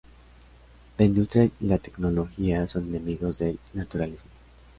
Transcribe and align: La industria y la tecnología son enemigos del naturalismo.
La 0.97 1.05
industria 1.05 1.45
y 1.45 1.51
la 1.67 1.77
tecnología 1.77 2.67
son 2.67 2.87
enemigos 2.87 3.37
del 3.37 3.59
naturalismo. 3.73 4.31